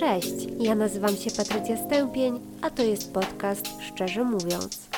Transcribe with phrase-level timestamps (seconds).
[0.00, 4.88] Cześć, ja nazywam się Patrycja Stępień, a to jest podcast Szczerze Mówiąc.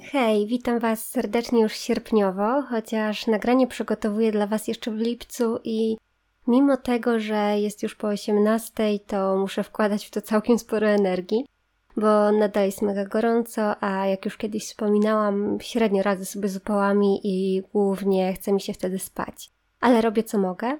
[0.00, 5.96] Hej, witam Was serdecznie już sierpniowo, chociaż nagranie przygotowuję dla Was jeszcze w lipcu i
[6.46, 11.46] mimo tego, że jest już po 18, to muszę wkładać w to całkiem sporo energii,
[11.96, 17.20] bo nadal jest mega gorąco, a jak już kiedyś wspominałam, średnio radzę sobie z upałami
[17.24, 19.50] i głównie chce mi się wtedy spać.
[19.80, 20.78] Ale robię co mogę,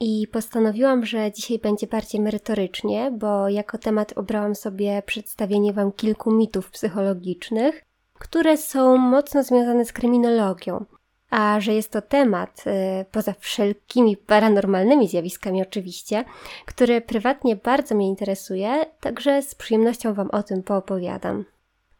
[0.00, 6.30] i postanowiłam, że dzisiaj będzie bardziej merytorycznie, bo jako temat obrałam sobie przedstawienie Wam kilku
[6.30, 7.84] mitów psychologicznych,
[8.18, 10.84] które są mocno związane z kryminologią.
[11.30, 16.24] A że jest to temat, y, poza wszelkimi paranormalnymi zjawiskami oczywiście,
[16.66, 21.44] który prywatnie bardzo mnie interesuje, także z przyjemnością Wam o tym poopowiadam.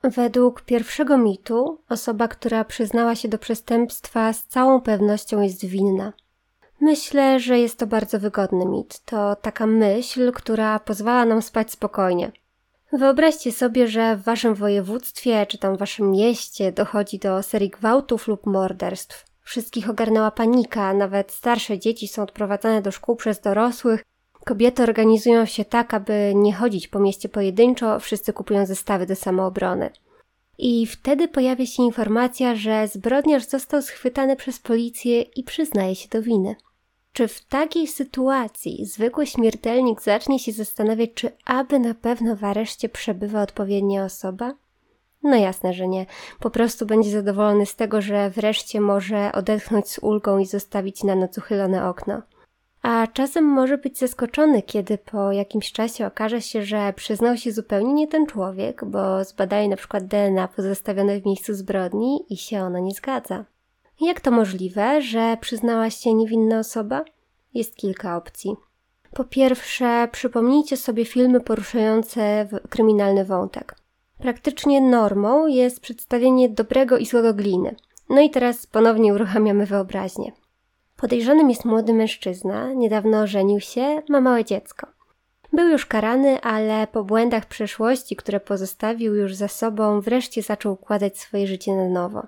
[0.02, 6.12] Według pierwszego mitu, osoba, która przyznała się do przestępstwa, z całą pewnością jest winna.
[6.80, 9.00] Myślę, że jest to bardzo wygodny mit.
[9.05, 12.32] To taka myśl, która pozwala nam spać spokojnie.
[12.93, 18.29] Wyobraźcie sobie, że w waszym województwie czy tam w waszym mieście dochodzi do serii gwałtów
[18.29, 19.24] lub morderstw.
[19.43, 24.04] Wszystkich ogarnęła panika, nawet starsze dzieci są odprowadzane do szkół przez dorosłych.
[24.45, 29.90] Kobiety organizują się tak, aby nie chodzić po mieście pojedynczo, wszyscy kupują zestawy do samoobrony.
[30.59, 36.23] I wtedy pojawia się informacja, że zbrodniarz został schwytany przez policję i przyznaje się do
[36.23, 36.56] winy.
[37.12, 42.88] Czy w takiej sytuacji zwykły śmiertelnik zacznie się zastanawiać, czy aby na pewno w areszcie
[42.88, 44.54] przebywa odpowiednia osoba?
[45.23, 46.06] No jasne, że nie.
[46.40, 51.15] Po prostu będzie zadowolony z tego, że wreszcie może odetchnąć z ulgą i zostawić na
[51.15, 52.23] noc uchylone okno.
[52.82, 57.93] A czasem może być zaskoczony, kiedy po jakimś czasie okaże się, że przyznał się zupełnie
[57.93, 62.78] nie ten człowiek, bo zbadaje na przykład DNA pozostawione w miejscu zbrodni i się ono
[62.78, 63.45] nie zgadza.
[64.00, 67.04] Jak to możliwe, że przyznała się niewinna osoba?
[67.54, 68.56] Jest kilka opcji.
[69.15, 73.75] Po pierwsze, przypomnijcie sobie filmy poruszające kryminalny wątek.
[74.19, 77.77] Praktycznie normą jest przedstawienie dobrego i złego gliny.
[78.09, 80.33] No i teraz ponownie uruchamiamy wyobraźnię.
[80.97, 84.87] Podejrzanym jest młody mężczyzna, niedawno ożenił się, ma małe dziecko.
[85.53, 91.19] Był już karany, ale po błędach przeszłości, które pozostawił już za sobą, wreszcie zaczął układać
[91.19, 92.27] swoje życie na nowo.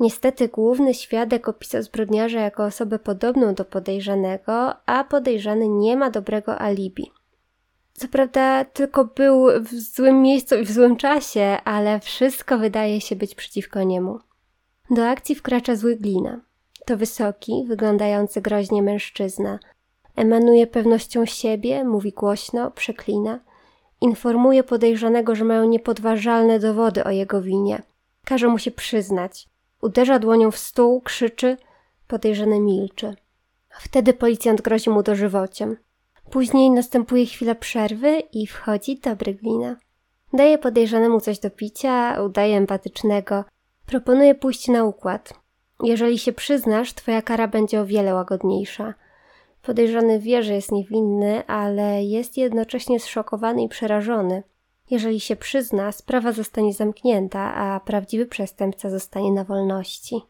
[0.00, 6.60] Niestety główny świadek opisał zbrodniarza jako osobę podobną do podejrzanego, a podejrzany nie ma dobrego
[6.60, 7.12] alibi.
[7.92, 13.16] Co prawda tylko był w złym miejscu i w złym czasie, ale wszystko wydaje się
[13.16, 14.18] być przeciwko niemu.
[14.90, 16.40] Do akcji wkracza zły glina.
[16.86, 19.58] To wysoki, wyglądający groźnie mężczyzna.
[20.16, 23.40] Emanuje pewnością siebie, mówi głośno, przeklina.
[24.00, 27.82] Informuje podejrzanego, że mają niepodważalne dowody o jego winie.
[28.24, 29.48] Każe mu się przyznać.
[29.82, 31.56] Uderza dłonią w stół, krzyczy,
[32.08, 33.14] podejrzany milczy.
[33.80, 35.76] Wtedy policjant grozi mu dożywociem.
[36.30, 39.76] Później następuje chwila przerwy i wchodzi dobry glina.
[40.32, 43.44] Daje podejrzanemu coś do picia, udaje empatycznego.
[43.86, 45.34] Proponuje pójść na układ.
[45.82, 48.94] Jeżeli się przyznasz, twoja kara będzie o wiele łagodniejsza.
[49.62, 54.42] Podejrzany wie, że jest niewinny, ale jest jednocześnie zszokowany i przerażony.
[54.90, 60.20] Jeżeli się przyzna, sprawa zostanie zamknięta, a prawdziwy przestępca zostanie na wolności.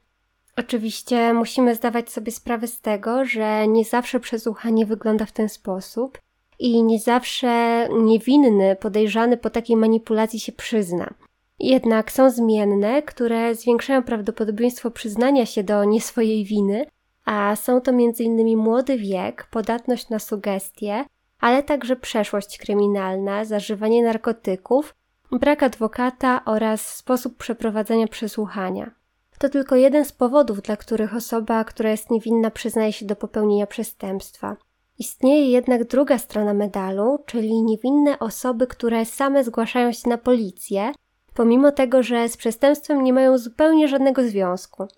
[0.57, 6.19] Oczywiście musimy zdawać sobie sprawę z tego, że nie zawsze przesłuchanie wygląda w ten sposób
[6.59, 11.15] i nie zawsze niewinny, podejrzany po takiej manipulacji się przyzna.
[11.59, 16.87] Jednak są zmienne, które zwiększają prawdopodobieństwo przyznania się do nie swojej winy,
[17.25, 18.57] a są to m.in.
[18.57, 21.05] młody wiek, podatność na sugestie,
[21.41, 24.95] ale także przeszłość kryminalna, zażywanie narkotyków,
[25.33, 28.91] brak adwokata oraz sposób przeprowadzenia przesłuchania.
[29.39, 33.67] To tylko jeden z powodów, dla których osoba, która jest niewinna, przyznaje się do popełnienia
[33.67, 34.57] przestępstwa.
[34.99, 40.93] Istnieje jednak druga strona medalu, czyli niewinne osoby, które same zgłaszają się na policję,
[41.35, 44.89] pomimo tego, że z przestępstwem nie mają zupełnie żadnego związku.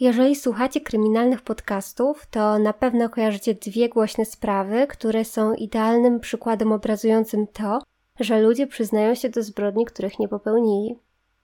[0.00, 6.72] Jeżeli słuchacie kryminalnych podcastów, to na pewno kojarzycie dwie głośne sprawy, które są idealnym przykładem
[6.72, 7.78] obrazującym to,
[8.20, 10.98] że ludzie przyznają się do zbrodni, których nie popełnili.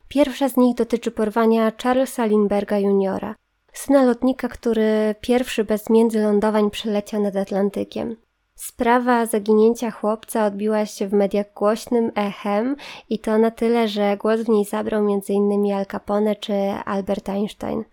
[0.08, 3.34] Pierwsza z nich dotyczy porwania Charlesa Lindberga Jr.,
[3.72, 8.16] syna lotnika, który pierwszy bez międzylądowań przeleciał nad Atlantykiem.
[8.54, 12.76] Sprawa zaginięcia chłopca odbiła się w mediach głośnym echem
[13.08, 15.72] i to na tyle, że głos w niej zabrał m.in.
[15.72, 17.84] Al Capone czy Albert Einstein.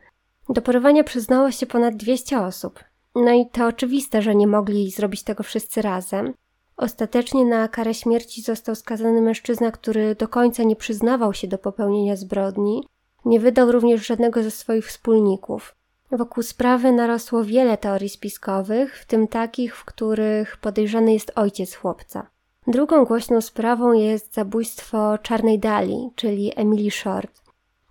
[0.49, 2.83] Do porowania przyznało się ponad 200 osób.
[3.15, 6.33] No i to oczywiste, że nie mogli zrobić tego wszyscy razem.
[6.77, 12.15] Ostatecznie na karę śmierci został skazany mężczyzna, który do końca nie przyznawał się do popełnienia
[12.15, 12.83] zbrodni.
[13.25, 15.75] Nie wydał również żadnego ze swoich wspólników.
[16.11, 22.27] Wokół sprawy narosło wiele teorii spiskowych, w tym takich, w których podejrzany jest ojciec chłopca.
[22.67, 27.38] Drugą głośną sprawą jest zabójstwo Czarnej Dali, czyli Emily Short.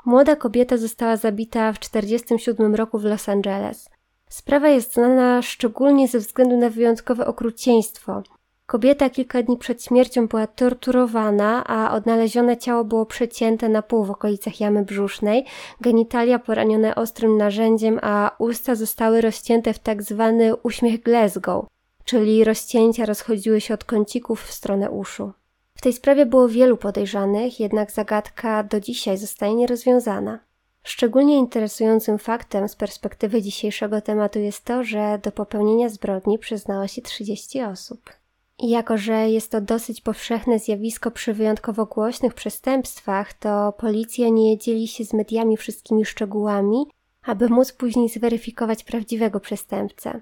[0.09, 3.91] Młoda kobieta została zabita w 1947 roku w Los Angeles.
[4.29, 8.23] Sprawa jest znana szczególnie ze względu na wyjątkowe okrucieństwo.
[8.67, 14.11] Kobieta kilka dni przed śmiercią była torturowana, a odnalezione ciało było przecięte na pół w
[14.11, 15.45] okolicach jamy brzusznej,
[15.81, 21.67] genitalia poranione ostrym narzędziem, a usta zostały rozcięte w tak zwany uśmiech Glasgow,
[22.05, 25.33] czyli rozcięcia rozchodziły się od kącików w stronę uszu.
[25.79, 30.39] W tej sprawie było wielu podejrzanych, jednak zagadka do dzisiaj zostaje nierozwiązana.
[30.83, 37.03] Szczególnie interesującym faktem z perspektywy dzisiejszego tematu jest to, że do popełnienia zbrodni przyznało się
[37.03, 38.13] 30 osób.
[38.59, 44.89] Jako, że jest to dosyć powszechne zjawisko przy wyjątkowo głośnych przestępstwach, to policja nie dzieli
[44.89, 46.87] się z mediami wszystkimi szczegółami,
[47.23, 50.21] aby móc później zweryfikować prawdziwego przestępcę.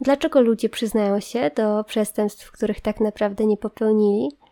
[0.00, 4.45] Dlaczego ludzie przyznają się do przestępstw, których tak naprawdę nie popełnili?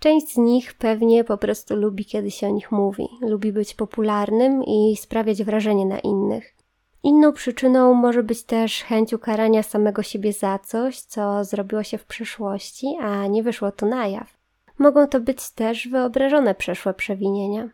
[0.00, 4.64] Część z nich pewnie po prostu lubi, kiedy się o nich mówi, lubi być popularnym
[4.64, 6.54] i sprawiać wrażenie na innych.
[7.02, 12.04] Inną przyczyną może być też chęć ukarania samego siebie za coś, co zrobiło się w
[12.04, 14.36] przeszłości, a nie wyszło to na jaw.
[14.78, 17.68] Mogą to być też wyobrażone przeszłe przewinienia.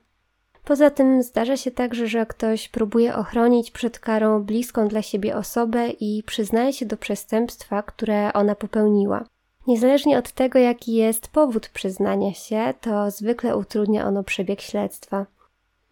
[0.65, 5.89] Poza tym zdarza się także, że ktoś próbuje ochronić przed karą bliską dla siebie osobę
[5.89, 9.25] i przyznaje się do przestępstwa, które ona popełniła.
[9.67, 15.27] Niezależnie od tego, jaki jest powód przyznania się, to zwykle utrudnia ono przebieg śledztwa.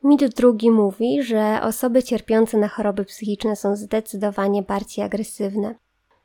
[0.04, 5.74] Mit drugi mówi, że osoby cierpiące na choroby psychiczne są zdecydowanie bardziej agresywne.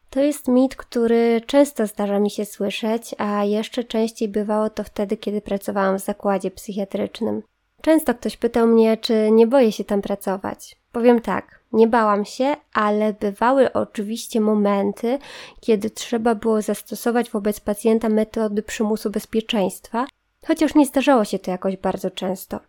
[0.09, 5.17] To jest mit, który często zdarza mi się słyszeć, a jeszcze częściej bywało to wtedy,
[5.17, 7.43] kiedy pracowałam w zakładzie psychiatrycznym.
[7.81, 10.75] Często ktoś pytał mnie, czy nie boję się tam pracować.
[10.91, 15.19] Powiem tak, nie bałam się, ale bywały oczywiście momenty,
[15.59, 20.05] kiedy trzeba było zastosować wobec pacjenta metody przymusu bezpieczeństwa,
[20.47, 22.59] chociaż nie zdarzało się to jakoś bardzo często.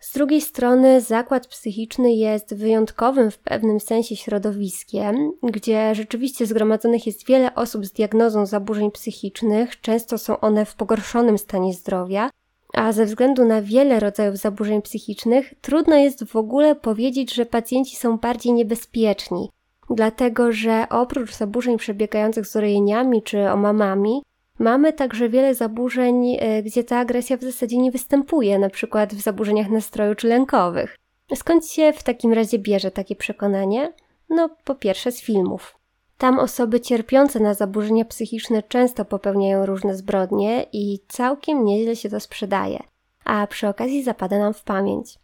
[0.00, 7.26] Z drugiej strony, zakład psychiczny jest wyjątkowym w pewnym sensie środowiskiem, gdzie rzeczywiście zgromadzonych jest
[7.26, 12.30] wiele osób z diagnozą zaburzeń psychicznych, często są one w pogorszonym stanie zdrowia,
[12.74, 17.96] a ze względu na wiele rodzajów zaburzeń psychicznych, trudno jest w ogóle powiedzieć, że pacjenci
[17.96, 19.50] są bardziej niebezpieczni,
[19.90, 24.22] dlatego że oprócz zaburzeń przebiegających z urojeniami czy omamami,
[24.58, 29.20] Mamy także wiele zaburzeń, e, gdzie ta agresja w zasadzie nie występuje, na przykład w
[29.20, 30.96] zaburzeniach nastroju czy lękowych.
[31.34, 33.92] Skąd się w takim razie bierze takie przekonanie?
[34.28, 35.78] No, po pierwsze z filmów.
[36.18, 42.20] Tam osoby cierpiące na zaburzenia psychiczne często popełniają różne zbrodnie i całkiem nieźle się to
[42.20, 42.82] sprzedaje,
[43.24, 45.18] a przy okazji zapada nam w pamięć.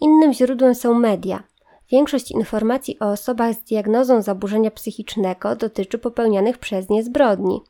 [0.00, 1.42] Innym źródłem są media.
[1.90, 7.60] Większość informacji o osobach z diagnozą zaburzenia psychicznego dotyczy popełnianych przez nie zbrodni.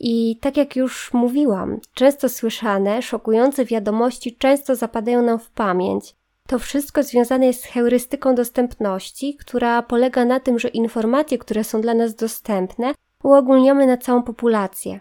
[0.00, 6.16] I tak jak już mówiłam, często słyszane, szokujące wiadomości często zapadają nam w pamięć.
[6.48, 11.80] To wszystko związane jest z heurystyką dostępności, która polega na tym, że informacje, które są
[11.80, 12.92] dla nas dostępne,
[13.22, 15.00] uogólniamy na całą populację.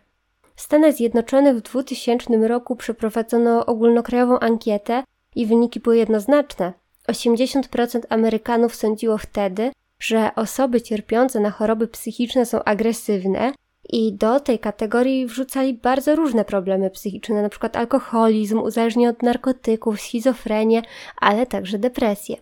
[0.55, 5.03] W Stanach Zjednoczonych w 2000 roku przeprowadzono ogólnokrajową ankietę
[5.35, 6.73] i wyniki były jednoznaczne.
[7.07, 13.53] 80% Amerykanów sądziło wtedy, że osoby cierpiące na choroby psychiczne są agresywne,
[13.89, 17.69] i do tej kategorii wrzucali bardzo różne problemy psychiczne, np.
[17.73, 20.81] alkoholizm, uzależnienie od narkotyków, schizofrenię,
[21.17, 22.35] ale także depresję.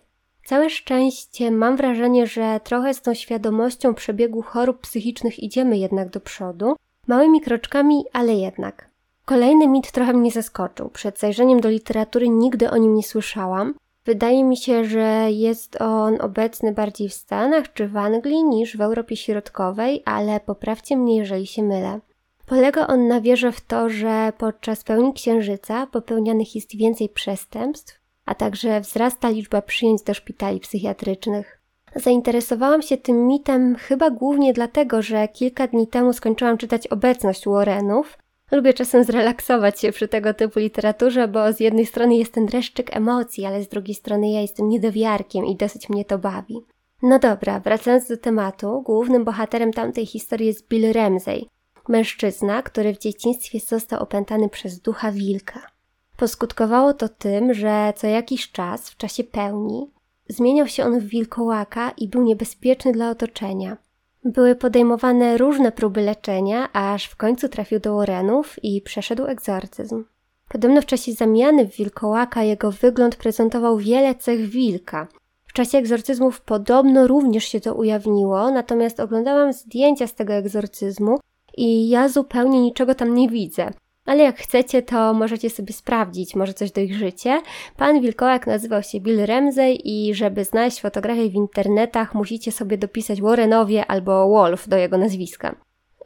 [0.44, 6.20] Całe szczęście mam wrażenie, że trochę z tą świadomością przebiegu chorób psychicznych idziemy jednak do
[6.20, 6.76] przodu,
[7.06, 8.90] małymi kroczkami, ale jednak.
[9.24, 10.88] Kolejny mit trochę mnie zaskoczył.
[10.88, 13.74] Przed zajrzeniem do literatury nigdy o nim nie słyszałam,
[14.06, 18.80] Wydaje mi się, że jest on obecny bardziej w Stanach czy w Anglii niż w
[18.80, 22.00] Europie Środkowej, ale poprawcie mnie, jeżeli się mylę.
[22.46, 28.34] Polega on na wierze w to, że podczas pełni księżyca popełnianych jest więcej przestępstw, a
[28.34, 31.60] także wzrasta liczba przyjęć do szpitali psychiatrycznych.
[31.96, 38.18] Zainteresowałam się tym mitem chyba głównie dlatego, że kilka dni temu skończyłam czytać obecność Warrenów
[38.52, 42.96] Lubię czasem zrelaksować się przy tego typu literaturze, bo z jednej strony jest ten dreszczyk
[42.96, 46.60] emocji, ale z drugiej strony ja jestem niedowiarkiem i dosyć mnie to bawi.
[47.02, 51.48] No dobra, wracając do tematu, głównym bohaterem tamtej historii jest Bill Ramsey,
[51.88, 55.60] mężczyzna, który w dzieciństwie został opętany przez ducha wilka.
[56.16, 59.90] Poskutkowało to tym, że co jakiś czas, w czasie pełni,
[60.28, 63.76] zmieniał się on w wilkołaka i był niebezpieczny dla otoczenia.
[64.26, 70.04] Były podejmowane różne próby leczenia, aż w końcu trafił do Warrenów i przeszedł egzorcyzm.
[70.48, 75.08] Podobno w czasie zamiany w wilkołaka jego wygląd prezentował wiele cech wilka.
[75.46, 81.18] W czasie egzorcyzmów podobno również się to ujawniło, natomiast oglądałam zdjęcia z tego egzorcyzmu
[81.56, 83.70] i ja zupełnie niczego tam nie widzę.
[84.06, 87.42] Ale jak chcecie, to możecie sobie sprawdzić, może coś dojrzycie.
[87.76, 93.22] Pan Wilkołak nazywał się Bill Ramsey i żeby znaleźć fotografię w internetach, musicie sobie dopisać
[93.22, 95.54] Warrenowie albo Wolf do jego nazwiska.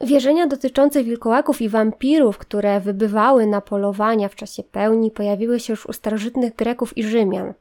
[0.01, 5.85] Wierzenia dotyczące wilkołaków i wampirów, które wybywały na polowania w czasie pełni, pojawiły się już
[5.85, 7.53] u starożytnych Greków i Rzymian.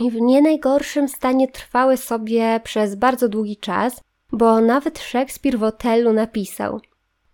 [0.00, 4.00] I w nie najgorszym stanie trwały sobie przez bardzo długi czas,
[4.32, 6.80] bo nawet Szekspir w Otellu napisał: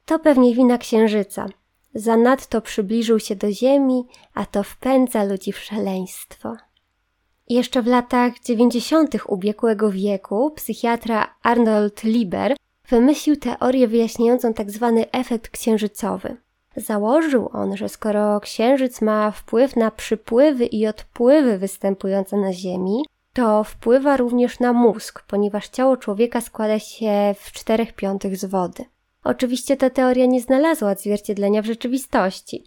[0.05, 1.47] To pewnie wina księżyca.
[1.95, 6.57] Zanadto przybliżył się do ziemi, a to wpędza ludzi w szaleństwo.
[7.49, 12.57] Jeszcze w latach dziewięćdziesiątych ubiegłego wieku psychiatra Arnold Lieber
[12.89, 14.95] wymyślił teorię wyjaśniającą tzw.
[14.99, 16.37] Tak efekt księżycowy.
[16.77, 23.65] Założył on, że skoro księżyc ma wpływ na przypływy i odpływy występujące na Ziemi, to
[23.65, 28.85] wpływa również na mózg, ponieważ ciało człowieka składa się w czterech piątych z wody.
[29.25, 32.65] Oczywiście ta teoria nie znalazła odzwierciedlenia w rzeczywistości.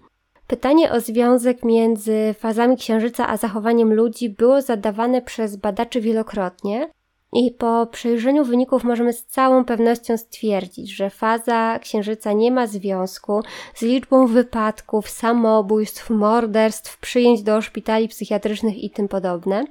[0.48, 6.90] Pytanie o związek między fazami księżyca a zachowaniem ludzi było zadawane przez badaczy wielokrotnie,
[7.34, 13.42] i po przejrzeniu wyników możemy z całą pewnością stwierdzić, że faza księżyca nie ma związku
[13.76, 19.66] z liczbą wypadków, samobójstw, morderstw, przyjęć do szpitali psychiatrycznych i tym podobne.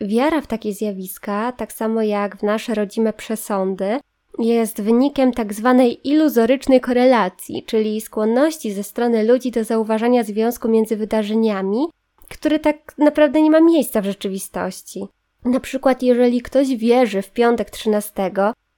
[0.00, 4.00] Wiara w takie zjawiska, tak samo jak w nasze rodzime przesądy,
[4.38, 10.96] jest wynikiem tak zwanej iluzorycznej korelacji, czyli skłonności ze strony ludzi do zauważania związku między
[10.96, 11.86] wydarzeniami,
[12.28, 15.06] który tak naprawdę nie ma miejsca w rzeczywistości.
[15.44, 18.30] Na przykład, jeżeli ktoś wierzy w piątek 13,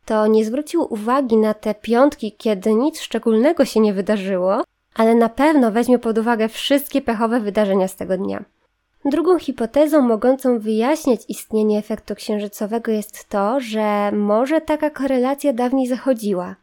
[0.04, 4.62] to nie zwrócił uwagi na te piątki, kiedy nic szczególnego się nie wydarzyło,
[4.94, 8.44] ale na pewno weźmie pod uwagę wszystkie pechowe wydarzenia z tego dnia.
[9.04, 16.56] Drugą hipotezą mogącą wyjaśniać istnienie efektu księżycowego jest to, że może taka korelacja dawniej zachodziła.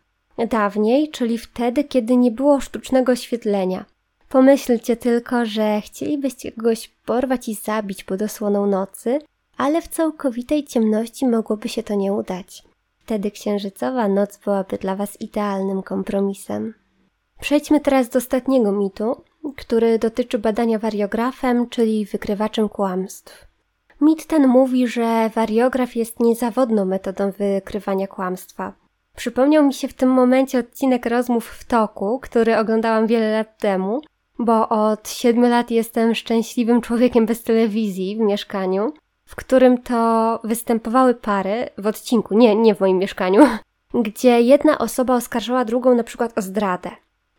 [0.49, 3.85] Dawniej, czyli wtedy, kiedy nie było sztucznego oświetlenia.
[4.29, 9.19] Pomyślcie tylko, że chcielibyście kogoś porwać i zabić pod osłoną nocy,
[9.57, 12.63] ale w całkowitej ciemności mogłoby się to nie udać.
[12.99, 16.73] Wtedy księżycowa noc byłaby dla Was idealnym kompromisem.
[17.41, 19.21] Przejdźmy teraz do ostatniego mitu,
[19.57, 23.47] który dotyczy badania wariografem, czyli wykrywaczem kłamstw.
[24.01, 28.73] Mit ten mówi, że wariograf jest niezawodną metodą wykrywania kłamstwa.
[29.15, 34.01] Przypomniał mi się w tym momencie odcinek rozmów w toku, który oglądałam wiele lat temu,
[34.39, 38.93] bo od siedmiu lat jestem szczęśliwym człowiekiem bez telewizji w mieszkaniu
[39.31, 43.41] w którym to występowały pary w odcinku, nie, nie w moim mieszkaniu,
[44.05, 46.91] gdzie jedna osoba oskarżała drugą na przykład o zdradę.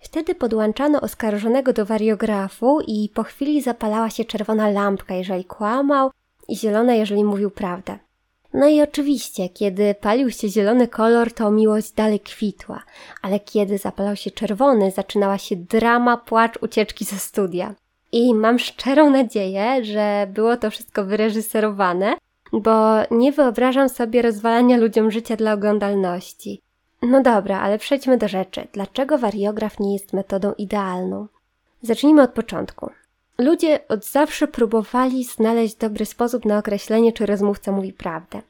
[0.02, 6.10] Wtedy podłączano oskarżonego do wariografu i po chwili zapalała się czerwona lampka, jeżeli kłamał,
[6.48, 7.98] i zielona, jeżeli mówił prawdę.
[8.54, 12.82] No i oczywiście, kiedy palił się zielony kolor, to miłość dalej kwitła,
[13.22, 17.74] ale kiedy zapalał się czerwony, zaczynała się drama, płacz, ucieczki ze studia.
[18.12, 22.14] I mam szczerą nadzieję, że było to wszystko wyreżyserowane,
[22.52, 26.62] bo nie wyobrażam sobie rozwalania ludziom życia dla oglądalności.
[27.02, 28.66] No dobra, ale przejdźmy do rzeczy.
[28.72, 31.26] Dlaczego wariograf nie jest metodą idealną?
[31.82, 32.90] Zacznijmy od początku.
[33.38, 38.42] Ludzie od zawsze próbowali znaleźć dobry sposób na określenie, czy rozmówca mówi prawdę.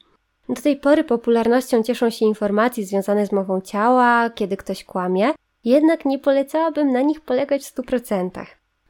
[0.49, 5.31] Do tej pory popularnością cieszą się informacje związane z mową ciała, kiedy ktoś kłamie,
[5.65, 8.31] jednak nie polecałabym na nich polegać w 100%.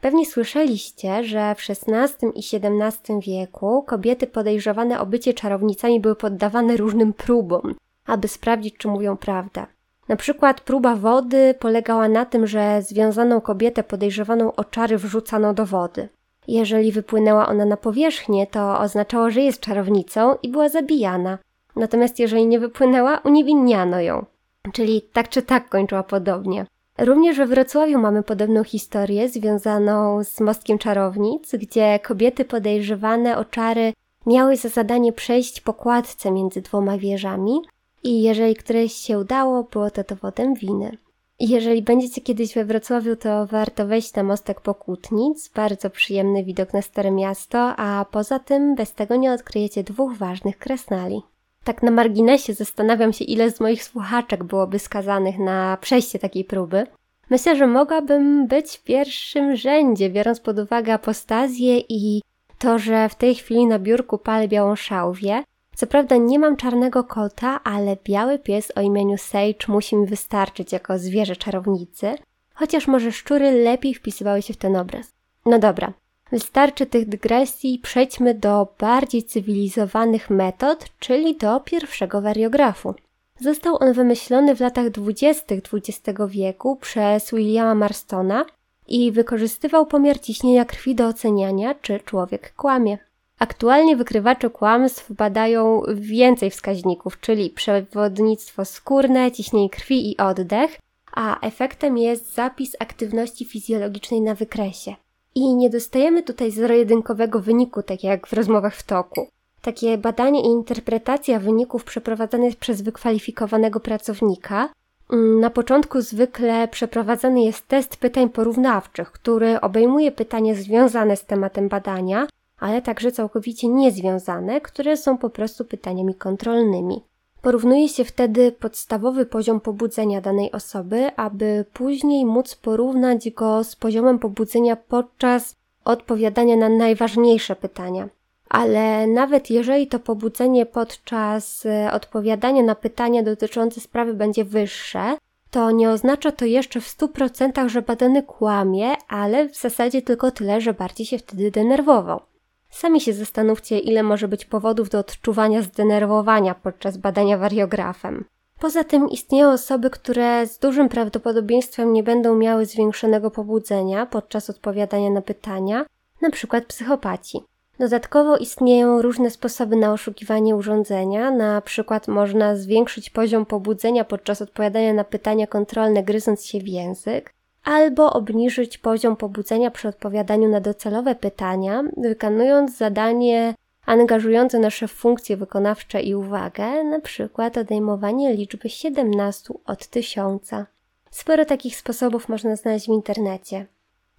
[0.00, 6.76] Pewnie słyszeliście, że w XVI i XVII wieku kobiety podejrzewane o bycie czarownicami były poddawane
[6.76, 7.74] różnym próbom,
[8.06, 9.66] aby sprawdzić, czy mówią prawdę.
[10.08, 15.66] Na przykład próba wody polegała na tym, że związaną kobietę podejrzewaną o czary wrzucano do
[15.66, 16.08] wody.
[16.48, 21.38] Jeżeli wypłynęła ona na powierzchnię, to oznaczało, że jest czarownicą i była zabijana.
[21.76, 24.24] Natomiast jeżeli nie wypłynęła, uniewinniano ją.
[24.72, 26.66] Czyli tak czy tak kończyła podobnie.
[26.98, 33.92] Również we Wrocławiu mamy podobną historię związaną z Mostkiem Czarownic, gdzie kobiety podejrzewane o czary
[34.26, 37.60] miały za zadanie przejść po kładce między dwoma wieżami
[38.02, 40.98] i jeżeli któreś się udało, było to dowodem winy.
[41.40, 46.82] Jeżeli będziecie kiedyś we Wrocławiu, to warto wejść na mostek Pokutnic, bardzo przyjemny widok na
[46.82, 51.22] Stare Miasto, a poza tym bez tego nie odkryjecie dwóch ważnych kresnali.
[51.64, 56.86] Tak na marginesie zastanawiam się, ile z moich słuchaczek byłoby skazanych na przejście takiej próby.
[57.30, 62.22] Myślę, że mogłabym być w pierwszym rzędzie, biorąc pod uwagę apostazję i
[62.58, 65.42] to, że w tej chwili na biurku palę białą szałwię.
[65.74, 70.72] Co prawda nie mam czarnego kota, ale biały pies o imieniu Sage musi mi wystarczyć
[70.72, 72.14] jako zwierzę czarownicy,
[72.54, 75.12] chociaż może szczury lepiej wpisywały się w ten obraz.
[75.46, 75.92] No dobra,
[76.32, 82.94] Wystarczy tych dygresji, przejdźmy do bardziej cywilizowanych metod, czyli do pierwszego wariografu.
[83.40, 88.44] Został on wymyślony w latach dwudziestych XX wieku przez Williama Marstona
[88.88, 92.98] i wykorzystywał pomiar ciśnienia krwi do oceniania, czy człowiek kłamie.
[93.38, 100.78] Aktualnie wykrywacze kłamstw badają więcej wskaźników, czyli przewodnictwo skórne, ciśnienie krwi i oddech,
[101.12, 104.94] a efektem jest zapis aktywności fizjologicznej na wykresie.
[105.34, 109.28] I nie dostajemy tutaj zero-jedynkowego wyniku, tak jak w rozmowach w toku.
[109.62, 114.68] Takie badanie i interpretacja wyników przeprowadzane jest przez wykwalifikowanego pracownika.
[115.12, 121.68] Mm, na początku zwykle przeprowadzany jest test pytań porównawczych, który obejmuje pytania związane z tematem
[121.68, 122.26] badania,
[122.62, 127.02] ale także całkowicie niezwiązane, które są po prostu pytaniami kontrolnymi.
[127.40, 134.18] Porównuje się wtedy podstawowy poziom pobudzenia danej osoby, aby później móc porównać go z poziomem
[134.18, 138.08] pobudzenia podczas odpowiadania na najważniejsze pytania.
[138.48, 145.16] Ale nawet jeżeli to pobudzenie podczas e, odpowiadania na pytania dotyczące sprawy będzie wyższe,
[145.50, 150.60] to nie oznacza to jeszcze w 100%, że badany kłamie, ale w zasadzie tylko tyle,
[150.60, 152.31] że bardziej się wtedy denerwował.
[152.72, 158.24] Sami się zastanówcie, ile może być powodów do odczuwania zdenerwowania podczas badania wariografem.
[158.60, 165.10] Poza tym istnieją osoby, które z dużym prawdopodobieństwem nie będą miały zwiększonego pobudzenia podczas odpowiadania
[165.10, 165.86] na pytania,
[166.22, 166.62] np.
[166.68, 167.40] psychopaci.
[167.78, 174.94] Dodatkowo istnieją różne sposoby na oszukiwanie urządzenia, na przykład można zwiększyć poziom pobudzenia podczas odpowiadania
[174.94, 181.14] na pytania kontrolne gryząc się w język, albo obniżyć poziom pobudzenia przy odpowiadaniu na docelowe
[181.14, 183.54] pytania, wykonując zadanie
[183.86, 190.66] angażujące nasze funkcje wykonawcze i uwagę, przykład odejmowanie liczby 17 od tysiąca.
[191.10, 193.66] Sporo takich sposobów można znaleźć w internecie.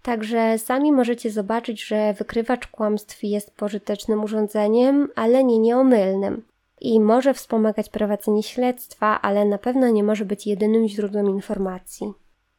[0.02, 6.46] Także sami możecie zobaczyć, że wykrywacz kłamstw jest pożytecznym urządzeniem, ale nie nieomylnym.
[6.82, 12.14] I może wspomagać prowadzenie śledztwa, ale na pewno nie może być jedynym źródłem informacji.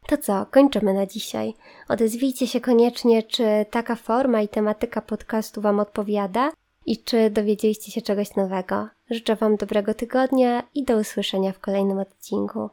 [0.06, 1.54] To co, kończymy na dzisiaj.
[1.88, 6.52] Odezwijcie się koniecznie, czy taka forma i tematyka podcastu Wam odpowiada
[6.86, 8.88] i czy dowiedzieliście się czegoś nowego.
[9.10, 12.70] Życzę Wam dobrego tygodnia i do usłyszenia w kolejnym odcinku.